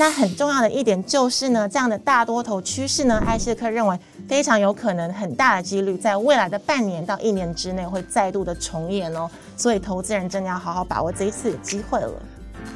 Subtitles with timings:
[0.00, 9.28] 那很重要的一点就是呢，这样的大多头趋势呢，艾谢克认为非常有可能很大的几率在未来的半年到一年之内会再度的重演哦。
[9.58, 12.10] 所以投资人真的要好好把握这一次的机会了。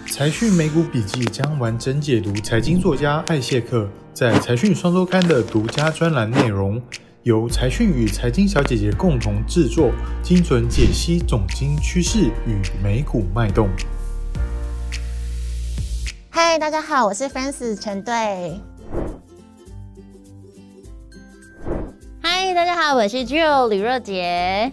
[0.06, 6.78] 财讯美股笔记将完整解读财经作家艾谢克在财讯双周刊的独家专栏内容。
[7.22, 9.90] 由财讯与财经小姐姐共同制作，
[10.22, 13.66] 精准解析总经趋势与美股脉动。
[16.36, 18.12] 嗨，大家好，我是 f r a n c i s 陈队。
[22.20, 24.72] 嗨，大家好，我是 Jill 李若杰。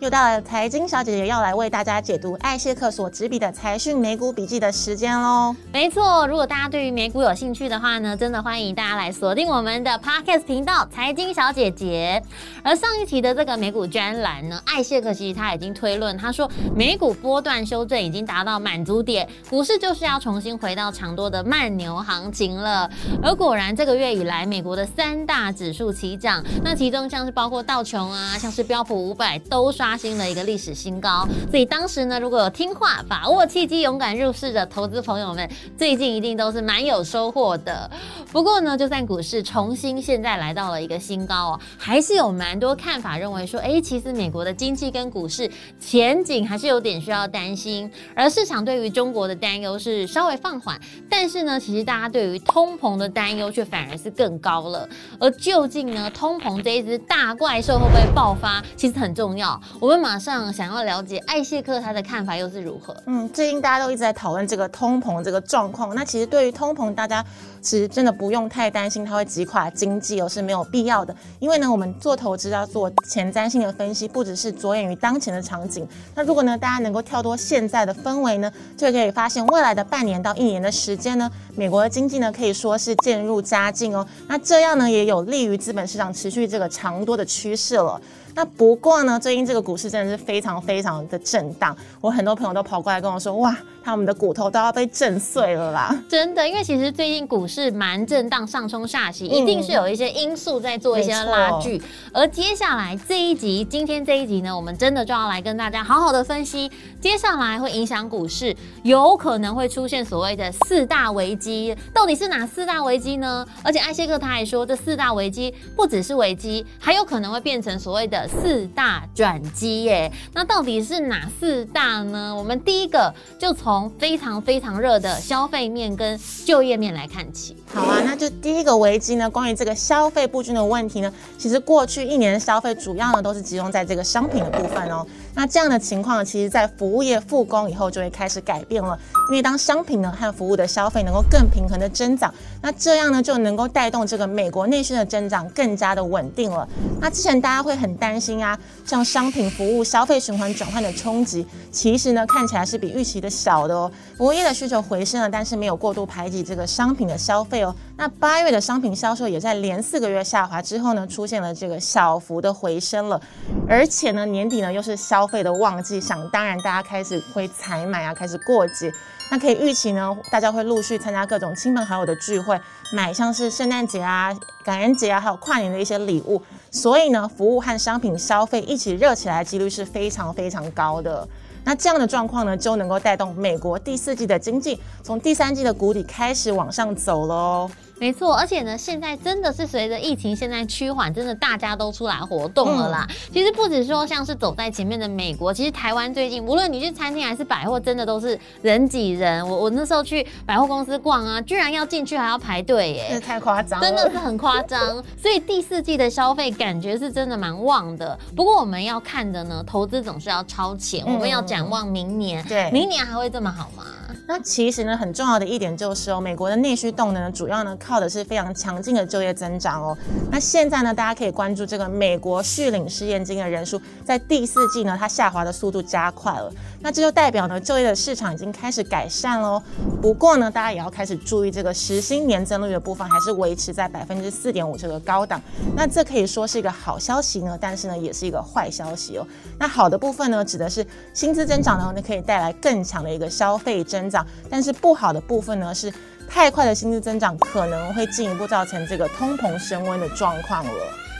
[0.00, 5.52] 又到了财经小姐姐要来为大家解读艾谢克所执笔的财讯美股笔记的时间喽。
[5.72, 12.22] 没错，如果大家对于美股有兴趣的话呢，真的欢迎大家来锁定我们的 Podcast 频道财经小姐姐。
[12.62, 22.88] 而上一期的这个美股专栏呢，艾谢克其实他已经推论，他说美股波段修正已经达到满足点，股市就是要重新回到长多的慢牛行情了。
[23.20, 29.87] 而果然这个月以来，美国的三大指数齐涨，那其中像是包括道琼啊，像是标普五百都刷。
[29.88, 37.90] 刷新了一个历史新高，所以当时呢，如果有听话、把握契机、勇敢入市的投资朋友们，最近一定都是蛮有收获的。
[38.30, 47.90] 不过呢，就算股市重新现在来到了一个新高哦，还是有蛮多看法认为说，哎，其实美国的经济跟股市前景还是有点需要担心。
[48.14, 54.86] 而市场对于中国的担忧是稍微放缓，但是呢，其实大家对于通膨的担忧却反而是更高了。
[55.18, 59.58] 而究竟呢，通膨这一只大怪兽会不会爆发，其实很重要。
[59.80, 62.96] 我们马上想要了解艾谢克他的看法又是如何？
[63.06, 65.94] 嗯，最近大家都一直在讨论这个通膨这个状况。
[65.94, 67.24] 那其实对于通膨，大家
[67.62, 71.14] 其实真的不用太担心，它会击垮经济哦，是没有必要的。
[71.38, 75.86] 因为呢，我们做投资要做前瞻性的分析，不只是着眼于当前的场景。
[76.16, 84.04] 那如果呢，大家能够跳脱现在的氛围呢，就可以发现未来的半年到一年的时间呢，美国的经济呢可以说是渐入佳境哦。
[84.26, 88.00] 那这样呢，也有利于资本市场持续这个长多的趋势了。
[88.34, 93.56] 那不过呢，最近这个股市真的是非常非常的震荡，我很多朋友都跑过来跟我说，哇。
[93.84, 95.98] 他们的骨头都要被震碎了啦！
[96.10, 101.80] 真的，因为其实最近股市蛮震荡，上冲下洗，一定是有一些因素在做一些拉锯。
[102.12, 113.46] 而接下来这一集，今天这一集呢，我们真的就要来跟大家好好的分析，接下来会影响股市，有可能会出现所谓的四大危机，到底是哪四大危机呢？
[113.62, 120.12] 而且艾谢克他还说，这四大危机不只是危机，还有可能会变成所谓的四大转机耶。
[120.32, 122.34] 那到底是哪四大呢？
[122.34, 135.06] 我们第一个就从非常非常热的消费面跟就业面来看起，好啊，那就第一个危机呢，关于这个消费不均的问题呢，其实过去一年的消费主要呢都是集中在这个商品的部分哦。
[135.34, 138.98] 那这样的情况，其实在服务业复工以后就会开始改变了，
[139.30, 146.68] 因为当商品呢和服务的消费能够更平衡的增长，那这样呢就能够带动这个美国内需的增长更加的稳定了。
[147.00, 153.68] 那之前大家会很担担心啊，像商品服务消费循环转换的冲击，其实呢看起来是比预期的小。
[153.68, 157.74] 的哦，服务业的需求回升了，但是没有过度排挤这个商品的消费哦。
[157.98, 163.20] 那八月的商品销售也在连四个月下滑之后呢，出现了这个小幅的回升了。
[163.68, 168.90] 而且呢，年底呢又是消费的旺季，想当然大家开始会采买啊，开始过节。
[169.30, 172.58] 那可以预期呢，大家会陆续参加各种亲朋好友的聚会，
[172.92, 174.34] 买像是圣诞节啊、
[174.64, 176.40] 感恩节啊，还有跨年的一些礼物。
[176.70, 181.26] 所以呢，服务和商品消费一起热起来的几率是非常非常高的。
[181.64, 187.70] 那这样的状况呢，就能够带动美国第四季的经济从第三季的谷底开始往上走了哦。
[188.00, 193.06] 没错，而且呢，现在真的是随着疫情现在趋缓，真的大家都出来活动了啦。
[193.32, 199.46] 其实不止说像是走在前面的美国，其实台湾最近无论你去餐厅还是百货，真的都是人挤人。
[199.48, 204.80] 我我那时候去百货公司逛啊，居然要进去还要排队耶，太夸张，真的是很夸张。
[205.20, 208.18] 所以第四季的消费感觉是真的蛮旺的。
[208.36, 213.84] 不过我们要看的呢，投资总是要超前，我们要展望明年，对，明年还会这么好吗？
[214.26, 219.96] 那其实呢，很重要的一点就是哦，美国的内需动能呢主要呢靠的是非常强劲的就业增长哦。
[220.30, 226.52] 那现在呢，大家可以关注这个美国续领失业金的人数，在第四季呢，它下滑的速度加快了。
[226.80, 229.60] 那这就代表呢，就业的市场已经开始改善喽。
[230.00, 235.40] 不过呢，大家也要开始注意这个实薪年增率的部分，还是维持在百分之四点五这个高档。
[235.74, 239.26] 那这可以说是一个好消息呢，但是呢，也是一个坏消息哦。
[239.58, 244.24] 那好的部分呢，指的是薪资增长呢，可以带来更强的一个消费增长。
[244.48, 245.92] 但是不好的部分呢，是
[246.28, 250.72] 太快的薪资增长可能会进一步造成这个通膨升温的状况了。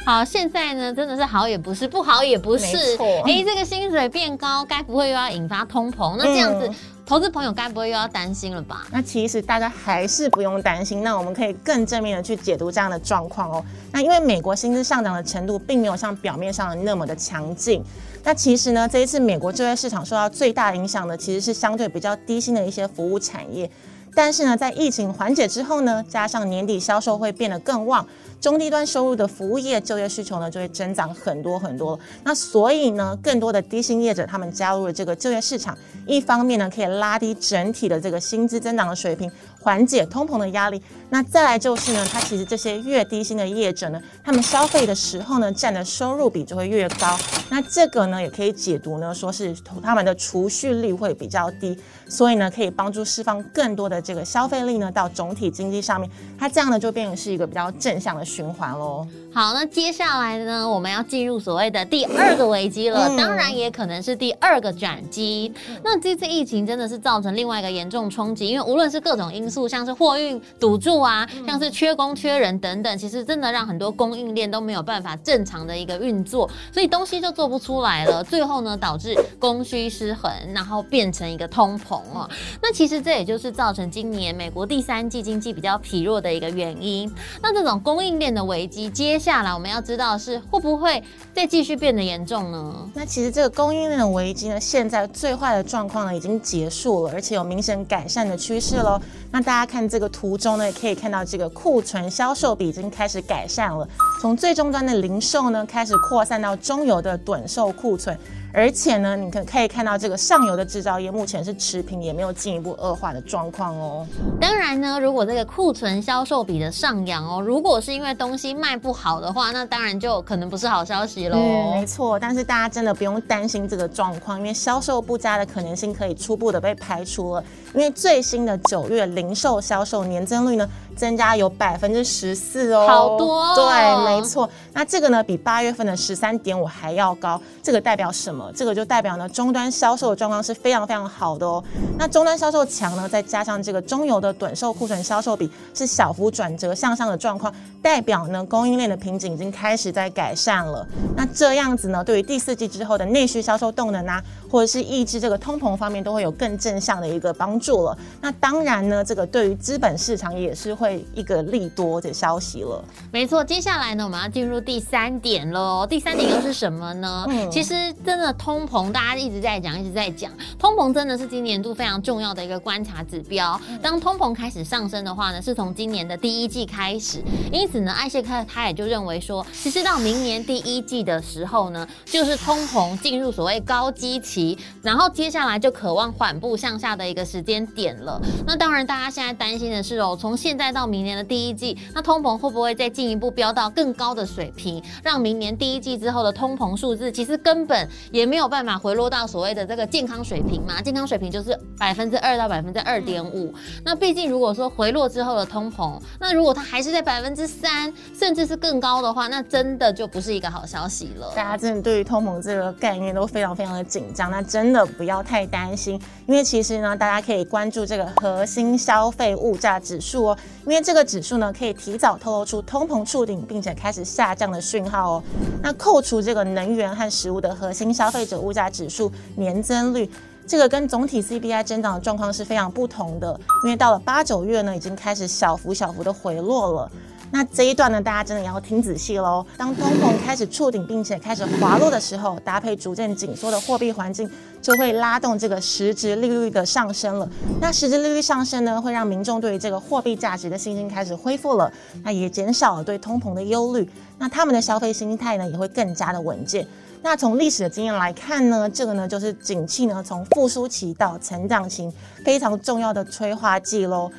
[0.08, 2.96] 好，现在呢真的是好也不是，不好也不是。
[3.26, 6.16] 哎，这个薪水变高，该不会又要引发通膨？
[6.16, 6.70] 那这样子。
[7.04, 8.86] 投资朋友该不会又要担心了吧？
[8.90, 13.62] 那其实大家还是不用担心，那我们可以更正面的去解读这样的状况哦。
[13.92, 17.84] 那因为美国薪资上涨的程度并没有像表面上的那么的强劲。
[18.24, 23.70] 那其实呢，这一次美国就业市场受到最大影响的其实是相对比较低薪的一些服务产业。
[24.14, 28.06] 但是呢，在疫情缓解之后呢，加上年底销售会变得更旺。
[28.40, 31.98] 中低端收入的服务业就业需求呢，就会增长很多很多。
[32.24, 35.76] 那所以呢，更多的低薪业者他们加入了这个就业市场，
[36.06, 40.80] 一方面呢，可以拉低整体的这个薪资增长的水平，缓解通膨的压力。
[41.10, 47.18] 那再来就是呢，它其实这些越低薪的业者呢，他们消费的时候呢，占的收入比就会越高。
[47.50, 51.76] 那这个呢，也可以解读呢，说是他们的储蓄率会比较低，
[52.08, 56.08] 所以呢，可以帮助释放更多的这个消费力呢，到总体经济上面。
[56.38, 58.24] 它这样呢，就变成是一个比较正向的。
[58.28, 59.06] 循环喽。
[59.32, 65.50] 好，那接下来呢，我们要进入所谓的第二个危机了，当然也可能是第二个转机。
[65.82, 78.22] 那这次疫情真的是造成另外一个严重冲击，因为无论是各种因素，像是货运堵住啊，像是缺工缺人等等，其实真的让很多供应链都没有办法正常的一个运作，所以东西就做不出来了。
[78.22, 82.28] 最后呢，导致供需失衡，然后变成一个通膨哦。
[82.60, 87.10] 那其实这也就是造成今年美国第三季经济比较疲弱的一个原因。
[87.40, 91.02] 那这种供应链的危机，接下来我们要知道是会不会
[91.32, 92.90] 再继续变得严重呢？
[92.92, 99.00] 那其实这个供应链的危机呢，现在最坏的状况呢已经结束了，而且有明显改善的趋势喽。
[99.30, 103.88] 那那大家看这个图中呢，可以看到这个库存销售比已经开始改善了，
[104.20, 108.18] 从最终端的零售呢开始扩散到中游的短售库存。
[108.52, 114.06] 而且呢，你可可以看到这个上游的制造业目前是持平，也没有进一步恶化的状况哦。
[114.40, 121.36] 当然呢，如果这个库存销售比的上扬哦，如果是因为东西卖不好的话，那当然就可能不是好消息喽。
[121.38, 122.18] 嗯，没错。
[122.18, 127.44] 但是大家真的不用担心这个状况，因为销售不佳的可能性可以初步的被排除了。
[127.74, 130.66] 因为最新的九月零售销售年增率呢，
[130.98, 133.54] 增加有百分之十四哦，好多。
[133.54, 134.50] 对，没错。
[134.72, 137.40] 那这个呢，比八月份的十三点五还要高。
[137.62, 138.50] 这个代表什么？
[138.54, 141.62] 这个就代表呢，终端销售的状况是非常非常好的哦。
[141.96, 150.84] 那终端销售强呢，再加上这个中游的短售库存销售比是小幅转折向上的状况，代表呢供应链的瓶颈已经开始在改善了。
[151.16, 157.96] 那这样子呢，对于第四季之后的内需销售动能啊，或者是抑制这个通膨方面，都会有更正向的一个帮助了。
[158.20, 162.82] 那当然呢，这个对于资本市场也是会一个利多的消息了。
[163.12, 165.86] 没错，接下来呢，我们要进入第三点喽。
[165.86, 167.26] 第三点又是什么呢？
[167.28, 168.28] 嗯，其实真的。
[168.38, 173.60] 通膨，大家一直在讲，一直在讲，通膨真的是今年度非常重要的一个观察指标。
[173.82, 177.20] 当通膨开始上升的话呢，是从今年的第一季开始。
[177.50, 188.20] 因此呢，艾谢克他也就认为说，其实到明年第一季的时候呢，就是通膨进入所谓高基期，然后接下来就渴望缓步向下的一个时间点了。
[188.46, 197.88] 那当然，大家现在担心的是哦，从现在到到明年的第一季，那通膨会不会再进一步飙到更高的水平，让明年第一季之后的通膨数字其实根本。
[198.12, 200.80] 也没有办法回落到所谓的这个健康水平嘛？
[200.80, 203.54] 健康水平就是百分之二到百分之二点五。
[203.84, 211.32] 那毕竟如果说回落之后的通膨，那如果它还是在百分之三，甚至是更高的话，那真的就不是一个好消息了。
[211.34, 225.22] 大家真的对于通膨这个概念都非常非常的紧张，那真的不要太担心，因为其实呢，大家可以关注这个核心消费物价指数哦，因为这个指数呢可以提早透露出通膨触顶并且开始下降的讯号哦。
[225.62, 230.08] 那扣除这个能源和食物的核心消费者物价指数年增率，
[230.46, 233.40] 这个跟总体 CPI 增长的状况是非常不同的。
[233.64, 236.92] 因为到了八九月呢，已经开始小幅小幅的回落了。
[237.30, 239.44] 那这一段呢，大家真的要听仔细喽。
[239.56, 244.28] 当通膨开始触顶，并且开始滑落的时候，搭配逐渐紧缩的货币环境，
[244.62, 247.28] 就会拉动这个实质利率的上升了。
[247.60, 251.70] 那实质利率上升呢，会让民众对于这个货币价值的信心开始恢复了，
[252.02, 253.88] 那也减少了对通膨的忧虑。
[254.18, 256.66] 那他们的消费心态呢，也会更加的稳健。
[257.02, 261.88] 那从历史的经验来看呢，这个呢就是景气呢从复苏期到成长期
[262.24, 264.10] 非常重要的催化剂喽。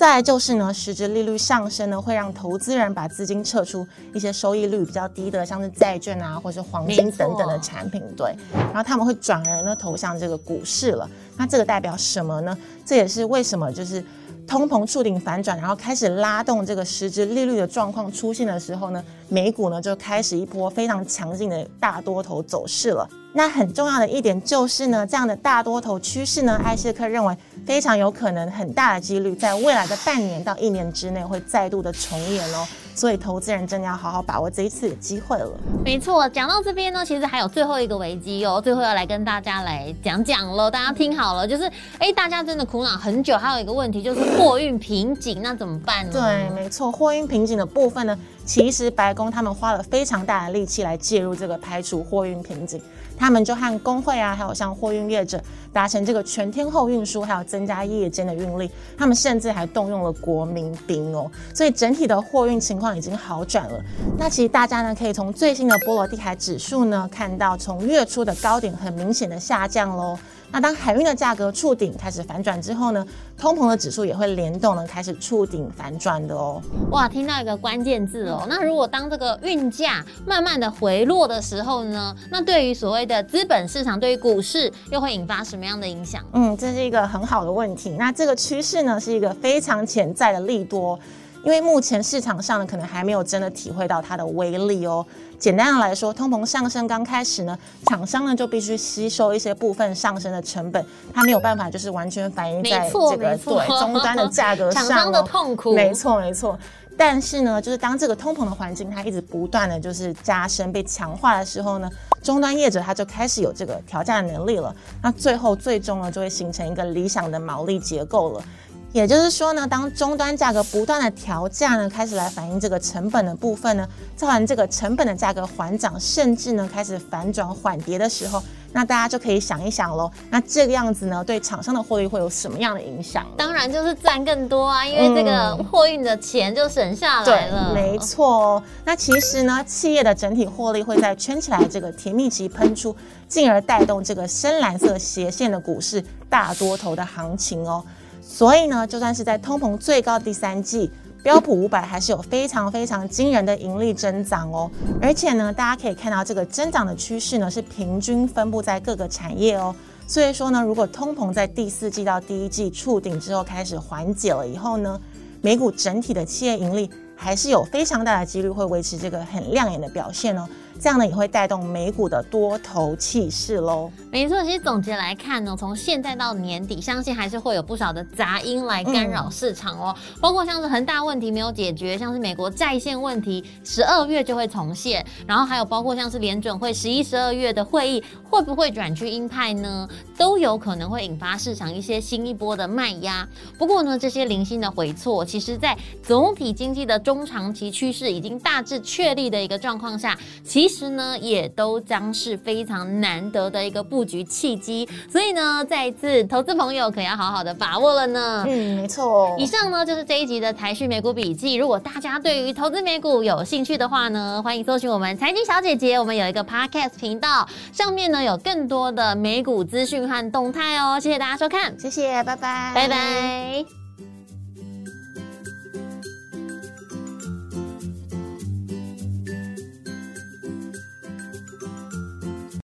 [0.00, 8.34] 再来就是呢，实质利率上升呢，会让投资人把资金撤出一些收益率比较低的，像是债券啊，或者是黄金等等的产品，对。
[8.50, 11.06] 然后他们会转而呢投向这个股市了。
[11.36, 12.56] 那这个代表什么呢？
[12.82, 14.02] 这也是为什么就是。
[14.50, 23.08] 通膨触顶反转，然后开始拉动这个实质利率的状况出现的时候呢，美股呢就开始一波非常强劲的大多头走势了。
[23.32, 32.66] 那很重要的一点就是呢，这样的大多头趋势呢，艾谢克认为非常有可能很大的几率在未来的半年到一年之内会再度的重演哦。
[33.00, 35.50] 所以投资人真的要好好把握这一次的机会了。
[35.82, 41.64] 没错，讲到这边呢，其实还有最后一个危机哦，最后要来跟大家来讲讲了，大家听好了，就是
[41.98, 46.12] 哎，大家真的苦恼很久，还有一个问题就是货运瓶颈，那怎么办呢？
[46.12, 48.14] 对，没错，货运瓶颈的部分呢，
[48.44, 52.78] 其实白宫他们花了非常大的力气来介入这个排除货运瓶颈。
[53.20, 55.38] 他们就和工会啊，还有像货运业者
[55.74, 58.70] 达成这个全天候运输，还有增加夜间的运力。
[58.96, 63.78] 他们甚至还动用了国民兵哦，所以整体的货运情况已经好转了。
[64.18, 70.18] 那其实大家呢，可以从最新的波罗的海指数呢，看到从月初的高点很明显的下降喽。
[70.52, 73.06] 那当海运的价格触顶开始反转之后呢，
[73.38, 76.60] 通膨的指数也会联动呢开始触顶反转的哦。
[76.90, 78.44] 哇，听到一个关键字哦。
[78.48, 86.24] 那如果当这个运价慢慢的回落的时候呢，那对于所谓的资本市场，对于股市又会引发什么样的影响？
[86.32, 87.90] 嗯，这是一个很好的问题。
[87.98, 90.98] 那这个趋势呢，是一个非常潜在的利多。
[91.42, 95.04] 因为目前市场上呢，可能还没有真的体会到它的威力哦。
[95.38, 104.86] 简单的来说，通膨上升刚开始呢，厂商呢就必须吸收一些部分上升的成本，它没有办法就是完全反映在这个对终端的价格上。
[104.86, 106.58] 厂商的痛苦，没错没错。
[106.98, 111.88] 但是呢，就是当这个通膨的环境它一直不断的就是加深被强化的时候呢，
[112.22, 114.74] 终端业者他就开始有这个调价的能力了。
[115.00, 118.44] 那最后最终呢，就会形成一个理想的毛利结构了。
[118.92, 128.42] 也就是说呢，当终端价格不断的调价呢，开始来反映这个成本的部分呢，造成这个成本的价格缓涨，甚至呢开始反转缓跌的时候，
[128.72, 130.10] 那大家就可以想一想喽。
[130.28, 133.24] 那这个样子呢，对厂商的获利会有什么样的影响？
[133.36, 137.72] 当然就是赚更多啊，因为这个货运的钱就省下来了。
[137.72, 138.56] 没错。
[138.56, 142.96] 哦那其实呢，企业的整体获利会在圈起来这个甜蜜期喷出，
[143.28, 147.84] 进而带动这个深蓝色斜线的股市大多头的行情哦。
[148.32, 150.88] 所以呢，就算是在通膨最高第三季，
[151.20, 154.70] 标普五百还是有非常非常惊人的盈利增长哦。
[155.02, 159.74] 而且呢，大家可以看到这个增长的趋势呢，是平均分布在各个产业哦。
[160.06, 164.98] 所以说呢，如果通膨在第四季到第一季触顶之后开始缓解了以后呢，
[165.42, 170.48] 美股整体的企业盈利还是有非常大的几率会维持这个很亮眼的表现哦。
[170.80, 173.92] 这样呢也会带动美股的多头气势喽。
[174.10, 179.94] 没错，其实总结来看呢，从现在到年底，相信还是会有不少的杂音来干扰市场哦。
[180.22, 185.04] 包括像是恒大问题没有解决，像是美国在线问题，十二月就会重现。
[185.26, 189.86] 然后还有包括像是联准会十一、十二月的会议会不会转去鹰派呢？
[190.16, 193.28] 都有可能会引发市场一些新一波的卖压。
[193.58, 208.44] 不过呢，这些零星的回错，其实在总体经济的中长期趋势已经大致确立的一个状况下，其其实呢，也都将是非常难得的一个布局契机，所以呢，再一次投资朋友可要好好的把握了呢。
[208.46, 209.34] 嗯，没错。
[209.36, 211.54] 以上呢就是这一集的财讯美股笔记。
[211.54, 221.00] 如果大家对于投资美股有兴趣的话呢，欢迎搜寻我们财经小姐姐，我们有一个 podcast 频道，上面呢有更多的美股资讯和动态哦。
[221.00, 223.79] 谢谢大家收看，谢谢，拜拜，拜拜。